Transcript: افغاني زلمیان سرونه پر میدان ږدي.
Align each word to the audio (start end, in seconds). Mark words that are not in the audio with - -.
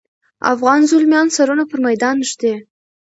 افغاني 0.53 0.85
زلمیان 0.91 1.27
سرونه 1.37 1.63
پر 1.69 1.79
میدان 1.87 2.17
ږدي. 2.29 2.53